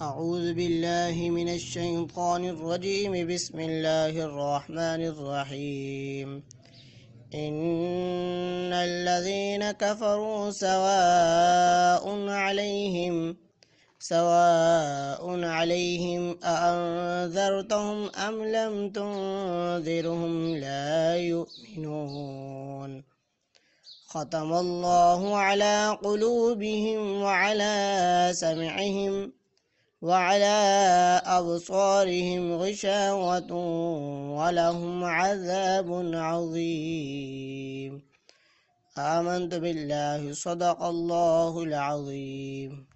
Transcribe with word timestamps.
أعوذ 0.00 0.52
بالله 0.54 1.30
من 1.30 1.48
الشيطان 1.48 2.44
الرجيم. 2.44 3.26
بسم 3.34 3.60
الله 3.60 4.24
الرحمن 4.28 5.02
الرحيم. 5.08 6.44
إن 7.34 8.72
الذين 8.72 9.70
كفروا 9.70 10.50
سواء 10.50 12.28
عليهم 12.28 13.36
سواء 13.98 15.44
عليهم 15.44 16.38
أأنذرتهم 16.44 18.10
أم 18.10 18.44
لم 18.44 18.90
تنذرهم 18.90 20.56
لا 20.56 21.16
يؤمنون. 21.16 23.04
ختم 24.06 24.52
الله 24.52 25.36
على 25.36 25.98
قلوبهم 26.04 27.22
وعلى 27.22 27.76
سمعهم. 28.34 29.45
وعلى 30.06 30.58
أبصارهم 31.26 32.52
غشاوة 32.62 33.52
ولهم 34.38 35.04
عذاب 35.04 35.88
عظيم. 36.14 37.92
آمنت 38.98 39.54
بالله 39.54 40.32
صدق 40.32 40.82
الله 40.82 41.62
العظيم. 41.62 42.86